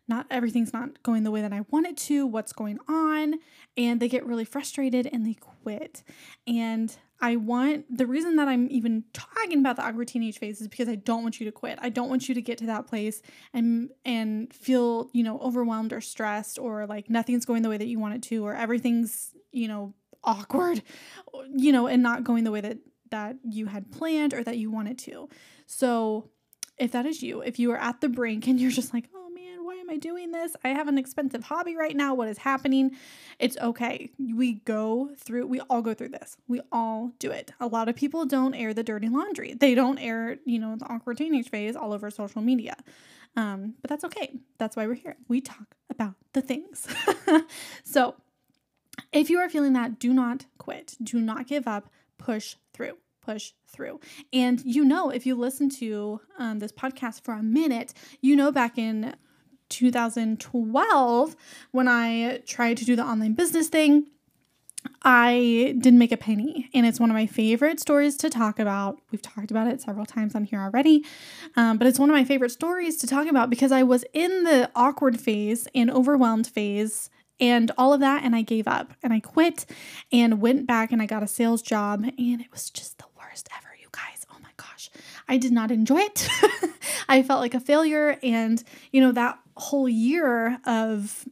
not 0.08 0.26
everything's 0.32 0.74
not 0.74 1.04
going 1.04 1.24
the 1.24 1.32
way 1.32 1.42
that 1.42 1.54
I 1.54 1.62
want 1.70 1.86
it 1.86 1.96
to, 1.98 2.26
what's 2.26 2.52
going 2.52 2.80
on, 2.88 3.36
and 3.78 4.00
they 4.00 4.10
get 4.10 4.26
really 4.26 4.44
frustrated 4.44 5.08
and 5.12 5.26
they 5.26 5.36
quit. 5.36 6.04
And 6.48 6.96
I 7.22 7.36
want 7.36 7.86
the 7.96 8.08
reason 8.08 8.38
that 8.38 8.48
I'm 8.48 8.68
even 8.72 9.04
talking 9.14 9.60
about 9.60 9.76
the 9.76 9.84
awkward 9.84 10.08
teenage 10.08 10.40
phase 10.40 10.62
is 10.62 10.68
because 10.68 10.90
I 10.90 10.96
don't 10.96 11.22
want 11.22 11.40
you 11.40 11.46
to 11.46 11.52
quit. 11.52 11.78
I 11.82 11.90
don't 11.90 12.10
want 12.10 12.28
you 12.28 12.36
to 12.36 12.42
get 12.42 12.58
to 12.60 12.66
that 12.68 12.88
place 12.88 13.22
and 13.54 13.90
and 14.04 14.52
feel, 14.54 15.10
you 15.14 15.24
know, 15.24 15.38
overwhelmed 15.40 15.94
or 15.94 16.02
stressed 16.02 16.58
or 16.58 16.88
like 16.88 17.10
nothing's 17.10 17.46
going 17.46 17.62
the 17.62 17.70
way 17.70 17.78
that 17.78 17.88
you 17.88 18.00
want 18.00 18.16
it 18.16 18.24
to 18.24 18.46
or 18.46 18.56
everything's, 18.56 19.36
you 19.52 19.68
know, 19.68 19.94
awkward, 20.24 20.82
you 21.56 21.72
know, 21.72 21.88
and 21.88 22.02
not 22.02 22.24
going 22.24 22.46
the 22.46 22.52
way 22.52 22.62
that 22.62 22.78
that 23.12 23.38
you 23.44 23.68
had 23.68 23.92
planned 23.92 24.34
or 24.34 24.44
that 24.44 24.58
you 24.58 24.72
wanted 24.72 24.98
to. 25.00 25.30
So, 25.66 26.30
if 26.78 26.92
that 26.94 27.06
is 27.06 27.22
you, 27.22 27.42
if 27.42 27.60
you 27.60 27.72
are 27.72 27.78
at 27.78 28.00
the 28.00 28.10
brink 28.10 28.48
and 28.48 28.60
you're 28.62 28.72
just 28.72 28.94
like, 28.94 29.10
"Oh 29.16 29.30
man, 29.30 29.64
why 29.66 29.76
am 29.76 29.90
I 29.90 29.98
doing 29.98 30.32
this? 30.32 30.56
I 30.64 30.70
have 30.70 30.88
an 30.88 30.98
expensive 30.98 31.44
hobby 31.44 31.76
right 31.76 31.96
now. 31.96 32.14
What 32.14 32.28
is 32.28 32.40
happening?" 32.40 32.92
It's 33.40 33.58
okay. 33.58 34.12
We 34.20 34.54
go 34.54 35.12
through 35.18 35.48
we 35.48 35.60
all 35.62 35.82
go 35.82 35.94
through 35.94 36.10
this. 36.10 36.38
We 36.48 36.62
all 36.72 37.12
do 37.20 37.32
it. 37.32 37.52
A 37.60 37.68
lot 37.68 37.90
of 37.90 37.96
people 37.96 38.26
don't 38.26 38.54
air 38.54 38.74
the 38.74 38.84
dirty 38.84 39.10
laundry. 39.10 39.54
They 39.54 39.76
don't 39.76 39.98
air, 40.00 40.38
you 40.46 40.60
know, 40.60 40.76
the 40.76 40.86
awkward 40.86 41.18
teenage 41.18 41.50
phase 41.50 41.76
all 41.76 41.94
over 41.94 42.10
social 42.10 42.42
media. 42.42 42.76
Um, 43.36 43.76
but 43.82 43.90
that's 43.90 44.04
okay. 44.06 44.40
That's 44.58 44.76
why 44.76 44.88
we're 44.88 44.96
here. 44.96 45.18
We 45.28 45.42
talk 45.42 45.76
about 45.90 46.16
the 46.34 46.42
things. 46.42 46.88
so, 47.84 48.16
if 49.12 49.30
you 49.30 49.40
are 49.40 49.50
feeling 49.50 49.74
that, 49.74 50.00
do 50.00 50.14
not 50.14 50.46
quit. 50.58 50.96
Do 51.02 51.20
not 51.20 51.48
give 51.48 51.68
up. 51.68 51.90
Push. 52.18 52.56
Push 53.30 53.52
through. 53.68 54.00
And 54.34 54.60
you 54.66 54.84
know, 54.84 55.12
if 55.12 55.28
you 55.28 55.36
listen 55.36 55.70
to 55.82 56.20
um, 56.40 56.58
this 56.58 56.72
podcast 56.72 57.22
for 57.22 57.36
a 57.36 57.44
minute, 57.44 57.94
you 58.22 58.36
know, 58.36 58.52
back 58.52 58.80
in 58.80 59.14
2012, 59.70 61.36
when 61.72 61.88
I 61.88 62.42
tried 62.48 62.78
to 62.78 62.86
do 62.86 62.96
the 62.96 63.04
online 63.04 63.34
business 63.34 63.68
thing, 63.68 64.08
I 65.04 65.76
didn't 65.80 66.00
make 66.00 66.12
a 66.12 66.18
penny, 66.18 66.72
and 66.74 66.88
it's 66.88 67.00
one 67.00 67.12
of 67.12 67.14
my 67.14 67.28
favorite 67.28 67.80
stories 67.80 68.18
to 68.18 68.32
talk 68.32 68.58
about. 68.58 68.98
We've 69.12 69.22
talked 69.22 69.52
about 69.52 69.68
it 69.68 69.80
several 69.80 70.08
times 70.08 70.34
on 70.34 70.46
here 70.46 70.62
already, 70.62 71.06
um, 71.56 71.78
but 71.78 71.86
it's 71.86 72.00
one 72.00 72.10
of 72.10 72.16
my 72.16 72.24
favorite 72.24 72.52
stories 72.52 72.98
to 72.98 73.08
talk 73.08 73.28
about 73.28 73.52
because 73.52 73.72
I 73.72 73.84
was 73.84 74.06
in 74.12 74.44
the 74.44 74.72
awkward 74.76 75.20
phase 75.20 75.68
and 75.76 75.92
overwhelmed 75.92 76.48
phase 76.48 77.12
and 77.40 77.72
all 77.78 77.94
of 77.94 78.00
that 78.02 78.24
and 78.24 78.36
I 78.36 78.42
gave 78.42 78.68
up 78.68 78.94
and 79.02 79.14
I 79.14 79.20
quit 79.20 79.66
and 80.12 80.42
went 80.42 80.68
back 80.68 80.92
and 80.92 81.02
I 81.02 81.06
got 81.06 81.24
a 81.24 81.28
sales 81.28 81.62
job 81.62 82.04
and 82.04 82.42
it 82.42 82.52
was 82.52 82.70
just 82.70 82.98
the 82.98 83.06
worst 83.30 83.48
ever 83.56 83.70
you 83.80 83.88
guys 83.92 84.26
oh 84.32 84.38
my 84.42 84.50
gosh 84.58 84.90
I 85.28 85.38
did 85.38 85.52
not 85.52 85.70
enjoy 85.72 86.00
it 86.00 86.28
I 87.10 87.22
felt 87.22 87.42
like 87.42 87.54
a 87.54 87.60
failure 87.60 88.18
and 88.24 88.64
you 88.92 89.02
know 89.02 89.12
that 89.12 89.40
whole 89.56 89.88
year 89.88 90.60
of 90.66 91.26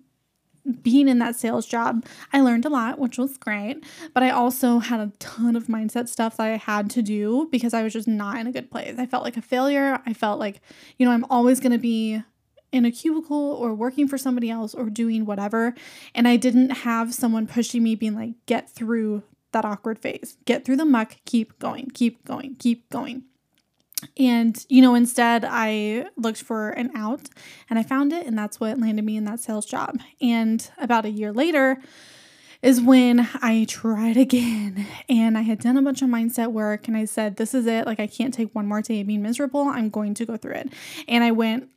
being 0.82 1.08
in 1.08 1.20
that 1.20 1.38
sales 1.38 1.66
job, 1.66 2.06
I 2.34 2.42
learned 2.42 2.66
a 2.66 2.70
lot, 2.70 3.00
which 3.00 3.18
was 3.18 3.38
great. 3.38 3.86
But 4.14 4.24
I 4.24 4.32
also 4.32 4.80
had 4.80 5.00
a 5.00 5.14
ton 5.18 5.56
of 5.56 5.68
mindset 5.68 6.10
stuff 6.10 6.36
that 6.36 6.44
I 6.44 6.58
had 6.58 6.90
to 6.90 7.02
do 7.02 7.48
because 7.54 7.74
I 7.74 7.84
was 7.84 7.94
just 7.94 8.08
not 8.08 8.38
in 8.38 8.48
a 8.48 8.52
good 8.52 8.70
place. 8.70 8.96
I 8.98 9.06
felt 9.06 9.24
like 9.24 9.38
a 9.38 9.42
failure. 9.42 10.02
I 10.06 10.12
felt 10.12 10.40
like, 10.40 10.60
you 10.98 11.06
know, 11.06 11.14
I'm 11.14 11.26
always 11.30 11.62
going 11.62 11.72
to 11.72 11.78
be 11.78 12.22
in 12.74 12.84
a 12.84 12.92
cubicle 12.92 13.54
or 13.54 13.74
working 13.74 14.10
for 14.10 14.18
somebody 14.18 14.50
else 14.50 14.74
or 14.74 14.90
doing 14.90 15.26
whatever. 15.26 15.74
And 16.14 16.28
I 16.28 16.36
didn't 16.36 16.70
have 16.70 17.14
someone 17.14 17.48
pushing 17.48 17.82
me, 17.82 17.96
being 17.96 18.16
like, 18.16 18.34
get 18.46 18.70
through 18.70 19.24
that 19.58 19.66
awkward 19.66 20.00
phase, 20.00 20.38
get 20.46 20.64
through 20.64 20.78
the 20.78 20.86
muck, 20.86 21.18
keep 21.26 21.58
going, 21.60 21.90
keep 21.94 22.24
going, 22.26 22.56
keep 22.56 22.90
going. 22.90 23.24
And, 24.16 24.64
you 24.70 24.82
know, 24.82 24.94
instead 24.94 25.44
I 25.44 26.06
looked 26.16 26.42
for 26.42 26.70
an 26.70 26.92
out 26.96 27.30
and 27.70 27.80
I 27.80 27.84
found 27.84 28.14
it, 28.14 28.28
and 28.28 28.38
that's 28.38 28.60
what 28.60 28.80
landed 28.80 29.04
me 29.04 29.18
in 29.18 29.26
that 29.26 29.40
sales 29.40 29.66
job. 29.66 30.00
And 30.22 30.70
about 30.78 31.06
a 31.06 31.10
year 31.10 31.34
later, 31.34 31.78
is 32.62 32.82
when 32.82 33.28
I 33.36 33.66
tried 33.70 34.18
again 34.18 34.88
and 35.10 35.38
I 35.38 35.42
had 35.42 35.60
done 35.60 35.78
a 35.78 35.82
bunch 35.82 36.02
of 36.02 36.10
mindset 36.10 36.52
work 36.52 36.88
and 36.88 36.98
I 36.98 37.06
said, 37.06 37.36
This 37.36 37.54
is 37.54 37.68
it. 37.68 37.86
Like, 37.86 38.00
I 38.00 38.08
can't 38.08 38.34
take 38.34 38.54
one 38.56 38.68
more 38.68 38.82
day 38.82 39.02
of 39.02 39.08
being 39.08 39.22
miserable. 39.22 39.68
I'm 39.68 39.90
going 39.90 40.16
to 40.16 40.26
go 40.26 40.38
through 40.38 40.54
it. 40.54 40.74
And 41.08 41.24
I 41.24 41.32
went 41.32 41.70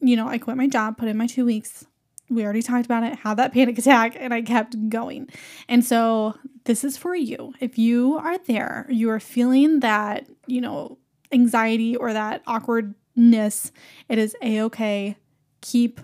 you 0.00 0.16
know, 0.16 0.28
I 0.28 0.38
quit 0.38 0.56
my 0.56 0.66
job, 0.66 0.96
put 0.96 1.08
in 1.08 1.16
my 1.16 1.26
two 1.26 1.44
weeks. 1.44 1.84
We 2.30 2.44
already 2.44 2.62
talked 2.62 2.86
about 2.86 3.02
it, 3.02 3.18
had 3.18 3.36
that 3.38 3.52
panic 3.52 3.76
attack, 3.78 4.16
and 4.18 4.32
I 4.32 4.42
kept 4.42 4.88
going. 4.88 5.28
And 5.68 5.84
so, 5.84 6.36
this 6.64 6.84
is 6.84 6.96
for 6.96 7.14
you. 7.14 7.54
If 7.60 7.76
you 7.76 8.16
are 8.16 8.38
there, 8.38 8.86
you 8.88 9.10
are 9.10 9.20
feeling 9.20 9.80
that, 9.80 10.26
you 10.46 10.60
know, 10.60 10.98
anxiety 11.32 11.96
or 11.96 12.12
that 12.12 12.42
awkwardness, 12.46 13.72
it 14.08 14.18
is 14.18 14.36
a 14.42 14.62
okay. 14.62 15.16
Keep 15.60 16.00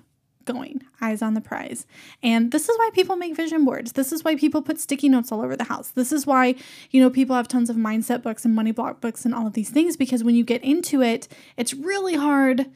going, 0.46 0.82
eyes 1.00 1.20
on 1.20 1.34
the 1.34 1.40
prize. 1.40 1.86
And 2.22 2.52
this 2.52 2.68
is 2.68 2.78
why 2.78 2.90
people 2.94 3.16
make 3.16 3.36
vision 3.36 3.64
boards. 3.64 3.92
This 3.92 4.12
is 4.12 4.24
why 4.24 4.36
people 4.36 4.62
put 4.62 4.80
sticky 4.80 5.10
notes 5.10 5.30
all 5.30 5.42
over 5.42 5.56
the 5.56 5.64
house. 5.64 5.88
This 5.88 6.12
is 6.12 6.26
why, 6.26 6.54
you 6.90 7.02
know, 7.02 7.10
people 7.10 7.36
have 7.36 7.48
tons 7.48 7.68
of 7.68 7.76
mindset 7.76 8.22
books 8.22 8.44
and 8.44 8.54
money 8.54 8.70
block 8.70 9.00
books 9.00 9.24
and 9.24 9.34
all 9.34 9.46
of 9.46 9.52
these 9.52 9.70
things 9.70 9.96
because 9.96 10.24
when 10.24 10.34
you 10.34 10.44
get 10.44 10.62
into 10.64 11.02
it, 11.02 11.28
it's 11.56 11.74
really 11.74 12.14
hard 12.14 12.66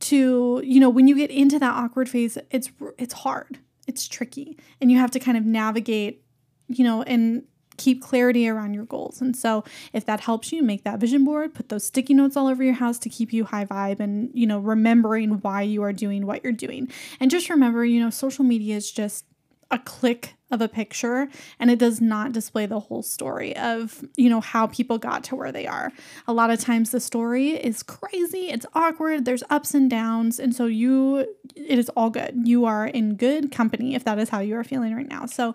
to 0.00 0.62
you 0.64 0.80
know 0.80 0.90
when 0.90 1.06
you 1.06 1.14
get 1.14 1.30
into 1.30 1.58
that 1.58 1.74
awkward 1.74 2.08
phase 2.08 2.38
it's 2.50 2.70
it's 2.98 3.14
hard. 3.14 3.58
It's 3.86 4.08
tricky. 4.08 4.58
And 4.80 4.90
you 4.90 4.98
have 4.98 5.10
to 5.12 5.20
kind 5.20 5.36
of 5.36 5.44
navigate 5.44 6.24
you 6.68 6.84
know 6.84 7.02
and 7.02 7.44
keep 7.76 8.02
clarity 8.02 8.46
around 8.46 8.74
your 8.74 8.84
goals. 8.84 9.22
And 9.22 9.34
so 9.34 9.64
if 9.94 10.04
that 10.04 10.20
helps 10.20 10.52
you 10.52 10.62
make 10.62 10.84
that 10.84 10.98
vision 10.98 11.24
board 11.24 11.54
put 11.54 11.70
those 11.70 11.86
sticky 11.86 12.12
notes 12.12 12.36
all 12.36 12.46
over 12.46 12.62
your 12.62 12.74
house 12.74 12.98
to 12.98 13.08
keep 13.08 13.32
you 13.32 13.44
high 13.44 13.64
vibe 13.64 14.00
and 14.00 14.30
you 14.34 14.46
know 14.46 14.58
remembering 14.58 15.40
why 15.40 15.62
you 15.62 15.82
are 15.82 15.92
doing 15.92 16.26
what 16.26 16.44
you're 16.44 16.52
doing. 16.52 16.88
And 17.20 17.30
just 17.30 17.48
remember 17.48 17.84
you 17.84 18.00
know 18.00 18.10
social 18.10 18.44
media 18.44 18.76
is 18.76 18.90
just 18.90 19.24
a 19.70 19.78
click 19.78 20.34
of 20.50 20.60
a 20.60 20.68
picture 20.68 21.28
and 21.60 21.70
it 21.70 21.78
does 21.78 22.00
not 22.00 22.32
display 22.32 22.66
the 22.66 22.80
whole 22.80 23.02
story 23.02 23.56
of 23.56 24.04
you 24.16 24.28
know 24.28 24.40
how 24.40 24.66
people 24.66 24.98
got 24.98 25.22
to 25.24 25.36
where 25.36 25.52
they 25.52 25.66
are. 25.66 25.92
A 26.26 26.32
lot 26.32 26.50
of 26.50 26.58
times 26.58 26.90
the 26.90 27.00
story 27.00 27.50
is 27.50 27.82
crazy 27.82 28.50
it's 28.50 28.66
awkward 28.74 29.24
there's 29.24 29.44
ups 29.48 29.74
and 29.74 29.88
downs 29.88 30.40
and 30.40 30.54
so 30.54 30.66
you 30.66 31.18
it 31.54 31.78
is 31.78 31.88
all 31.90 32.10
good. 32.10 32.34
You 32.44 32.64
are 32.64 32.86
in 32.86 33.14
good 33.14 33.52
company 33.52 33.94
if 33.94 34.04
that 34.04 34.18
is 34.18 34.28
how 34.28 34.40
you 34.40 34.56
are 34.56 34.64
feeling 34.64 34.94
right 34.94 35.08
now. 35.08 35.26
So 35.26 35.54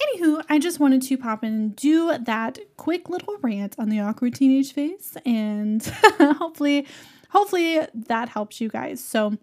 Anywho, 0.00 0.44
I 0.48 0.60
just 0.60 0.78
wanted 0.78 1.02
to 1.02 1.18
pop 1.18 1.42
in 1.42 1.52
and 1.52 1.76
do 1.76 2.16
that 2.16 2.58
quick 2.76 3.08
little 3.08 3.36
rant 3.42 3.74
on 3.78 3.88
the 3.88 3.98
awkward 3.98 4.34
teenage 4.34 4.72
phase, 4.72 5.16
and 5.26 5.84
hopefully, 6.20 6.86
hopefully 7.30 7.80
that 7.92 8.28
helps 8.28 8.60
you 8.60 8.68
guys. 8.68 9.02
So, 9.02 9.36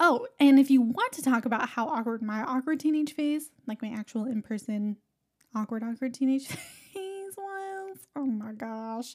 Oh, 0.00 0.26
and 0.38 0.58
if 0.58 0.70
you 0.70 0.80
want 0.80 1.12
to 1.12 1.22
talk 1.22 1.44
about 1.44 1.70
how 1.70 1.88
awkward 1.88 2.22
my 2.22 2.42
awkward 2.42 2.80
teenage 2.80 3.14
phase, 3.14 3.50
like 3.66 3.82
my 3.82 3.88
actual 3.88 4.24
in 4.24 4.42
person 4.42 4.96
awkward, 5.54 5.82
awkward 5.82 6.14
teenage 6.14 6.46
phase 6.46 7.36
was, 7.36 7.98
oh 8.16 8.26
my 8.26 8.52
gosh. 8.52 9.14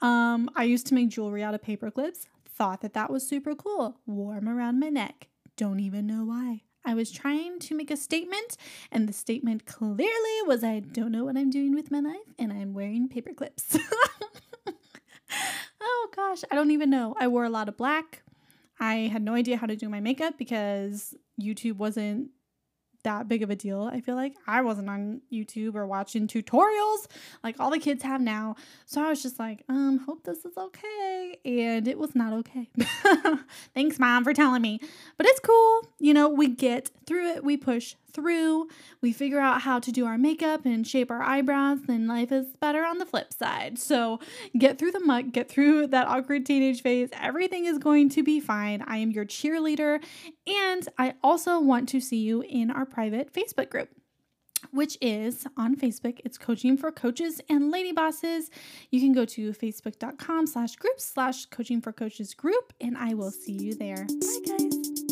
Um, 0.00 0.50
I 0.56 0.64
used 0.64 0.86
to 0.88 0.94
make 0.94 1.08
jewelry 1.08 1.42
out 1.42 1.54
of 1.54 1.62
paper 1.62 1.90
clips, 1.90 2.26
thought 2.48 2.80
that 2.82 2.94
that 2.94 3.10
was 3.10 3.26
super 3.26 3.54
cool, 3.54 3.98
wore 4.06 4.34
them 4.34 4.48
around 4.48 4.80
my 4.80 4.88
neck. 4.88 5.28
Don't 5.56 5.80
even 5.80 6.06
know 6.06 6.24
why. 6.24 6.62
I 6.86 6.94
was 6.94 7.10
trying 7.10 7.60
to 7.60 7.74
make 7.74 7.90
a 7.90 7.96
statement, 7.96 8.58
and 8.92 9.08
the 9.08 9.12
statement 9.12 9.64
clearly 9.64 10.42
was 10.46 10.62
I 10.62 10.80
don't 10.80 11.12
know 11.12 11.24
what 11.24 11.36
I'm 11.36 11.50
doing 11.50 11.74
with 11.74 11.90
my 11.90 12.00
life, 12.00 12.16
and 12.38 12.52
I'm 12.52 12.74
wearing 12.74 13.08
paper 13.08 13.32
clips. 13.32 13.78
oh 15.80 16.08
gosh, 16.14 16.42
I 16.50 16.54
don't 16.54 16.72
even 16.72 16.90
know. 16.90 17.14
I 17.18 17.28
wore 17.28 17.44
a 17.44 17.50
lot 17.50 17.70
of 17.70 17.78
black, 17.78 18.22
I 18.80 19.08
had 19.12 19.22
no 19.22 19.34
idea 19.34 19.56
how 19.56 19.66
to 19.66 19.76
do 19.76 19.88
my 19.88 20.00
makeup 20.00 20.34
because 20.38 21.14
YouTube 21.40 21.76
wasn't 21.76 22.30
that 23.04 23.28
big 23.28 23.42
of 23.42 23.50
a 23.50 23.56
deal. 23.56 23.88
I 23.90 24.00
feel 24.00 24.16
like 24.16 24.34
I 24.46 24.62
wasn't 24.62 24.90
on 24.90 25.20
YouTube 25.32 25.74
or 25.74 25.86
watching 25.86 26.26
tutorials 26.26 27.06
like 27.42 27.60
all 27.60 27.70
the 27.70 27.78
kids 27.78 28.02
have 28.02 28.20
now. 28.20 28.56
So 28.86 29.04
I 29.04 29.10
was 29.10 29.22
just 29.22 29.38
like, 29.38 29.62
um, 29.68 29.98
hope 29.98 30.24
this 30.24 30.44
is 30.44 30.56
okay. 30.56 31.38
And 31.44 31.86
it 31.86 31.98
was 31.98 32.14
not 32.14 32.32
okay. 32.32 32.68
Thanks, 33.74 33.98
mom, 33.98 34.24
for 34.24 34.34
telling 34.34 34.62
me. 34.62 34.80
But 35.16 35.26
it's 35.26 35.40
cool. 35.40 35.88
You 35.98 36.14
know, 36.14 36.28
we 36.28 36.48
get 36.48 36.90
through 37.06 37.32
it, 37.32 37.44
we 37.44 37.56
push 37.56 37.94
through, 38.14 38.68
we 39.00 39.12
figure 39.12 39.40
out 39.40 39.62
how 39.62 39.80
to 39.80 39.92
do 39.92 40.06
our 40.06 40.16
makeup 40.16 40.64
and 40.64 40.86
shape 40.86 41.10
our 41.10 41.22
eyebrows, 41.22 41.80
then 41.86 42.06
life 42.06 42.30
is 42.32 42.46
better 42.60 42.84
on 42.84 42.98
the 42.98 43.04
flip 43.04 43.32
side. 43.32 43.78
So 43.78 44.20
get 44.56 44.78
through 44.78 44.92
the 44.92 45.00
muck, 45.00 45.32
get 45.32 45.48
through 45.48 45.88
that 45.88 46.06
awkward 46.06 46.46
teenage 46.46 46.80
phase. 46.80 47.10
Everything 47.20 47.66
is 47.66 47.78
going 47.78 48.08
to 48.10 48.22
be 48.22 48.40
fine. 48.40 48.82
I 48.86 48.98
am 48.98 49.10
your 49.10 49.26
cheerleader. 49.26 50.02
And 50.46 50.88
I 50.96 51.14
also 51.22 51.58
want 51.60 51.88
to 51.90 52.00
see 52.00 52.18
you 52.18 52.42
in 52.42 52.70
our 52.70 52.86
private 52.94 53.32
Facebook 53.32 53.68
group 53.70 53.90
which 54.70 54.96
is 55.02 55.46
on 55.58 55.76
Facebook. 55.76 56.20
It's 56.24 56.38
coaching 56.38 56.78
for 56.78 56.90
coaches 56.90 57.38
and 57.50 57.70
lady 57.70 57.92
bosses. 57.92 58.50
You 58.90 58.98
can 58.98 59.12
go 59.12 59.26
to 59.26 59.52
facebook.com 59.52 60.46
slash 60.46 60.76
groups 60.76 61.04
slash 61.04 61.44
coaching 61.46 61.82
for 61.82 61.92
coaches 61.92 62.32
group, 62.32 62.72
and 62.80 62.96
I 62.96 63.12
will 63.12 63.30
see 63.30 63.52
you 63.52 63.74
there. 63.74 64.06
Bye, 64.06 64.56
guys. 64.58 65.03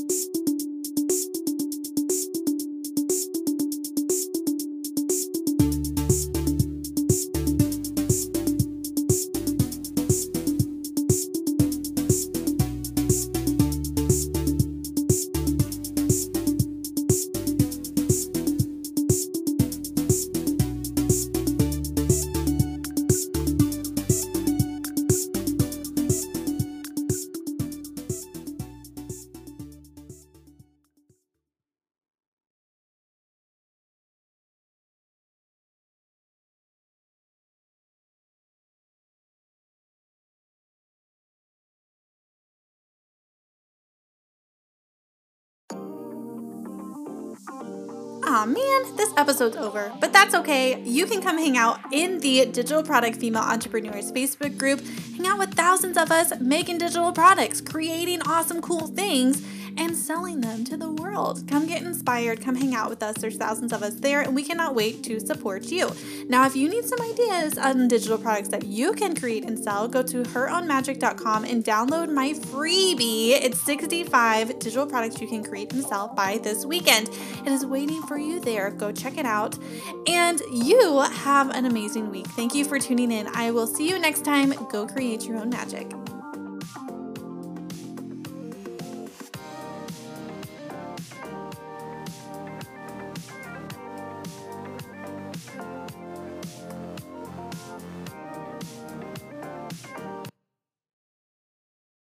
Aw 48.34 48.46
man, 48.46 48.96
this 48.96 49.12
episode's 49.18 49.58
over, 49.58 49.92
but 50.00 50.10
that's 50.10 50.34
okay. 50.34 50.82
You 50.84 51.04
can 51.04 51.20
come 51.20 51.36
hang 51.36 51.58
out 51.58 51.78
in 51.92 52.18
the 52.20 52.46
Digital 52.46 52.82
Product 52.82 53.18
Female 53.18 53.42
Entrepreneurs 53.42 54.10
Facebook 54.10 54.56
group, 54.56 54.80
hang 55.14 55.26
out 55.26 55.38
with 55.38 55.52
thousands 55.52 55.98
of 55.98 56.10
us 56.10 56.32
making 56.40 56.78
digital 56.78 57.12
products, 57.12 57.60
creating 57.60 58.22
awesome, 58.22 58.62
cool 58.62 58.86
things 58.86 59.46
and 59.76 59.96
selling 59.96 60.40
them 60.40 60.64
to 60.64 60.76
the 60.76 60.90
world. 60.90 61.46
Come 61.48 61.66
get 61.66 61.82
inspired, 61.82 62.40
come 62.40 62.54
hang 62.54 62.74
out 62.74 62.90
with 62.90 63.02
us. 63.02 63.16
There's 63.16 63.36
thousands 63.36 63.72
of 63.72 63.82
us 63.82 63.94
there, 63.94 64.20
and 64.22 64.34
we 64.34 64.42
cannot 64.42 64.74
wait 64.74 65.02
to 65.04 65.20
support 65.20 65.64
you. 65.70 65.90
Now, 66.28 66.46
if 66.46 66.56
you 66.56 66.68
need 66.68 66.84
some 66.84 67.00
ideas 67.00 67.58
on 67.58 67.88
digital 67.88 68.18
products 68.18 68.48
that 68.48 68.64
you 68.66 68.92
can 68.92 69.14
create 69.14 69.44
and 69.44 69.58
sell, 69.58 69.88
go 69.88 70.02
to 70.02 70.22
heronmagic.com 70.22 71.44
and 71.44 71.64
download 71.64 72.12
my 72.12 72.32
freebie. 72.32 73.30
It's 73.30 73.60
65 73.60 74.58
digital 74.58 74.86
products 74.86 75.20
you 75.20 75.28
can 75.28 75.44
create 75.44 75.72
and 75.72 75.84
sell 75.84 76.08
by 76.08 76.38
this 76.38 76.64
weekend. 76.64 77.08
It 77.44 77.48
is 77.48 77.64
waiting 77.64 78.02
for 78.02 78.18
you 78.18 78.40
there. 78.40 78.70
Go 78.70 78.92
check 78.92 79.18
it 79.18 79.26
out. 79.26 79.58
And 80.06 80.40
you 80.52 81.00
have 81.00 81.50
an 81.50 81.66
amazing 81.66 82.10
week. 82.10 82.26
Thank 82.28 82.54
you 82.54 82.64
for 82.64 82.78
tuning 82.78 83.12
in. 83.12 83.28
I 83.28 83.50
will 83.50 83.66
see 83.66 83.88
you 83.88 83.98
next 83.98 84.24
time. 84.24 84.52
Go 84.70 84.86
create 84.86 85.24
your 85.26 85.38
own 85.38 85.50
magic. 85.50 86.01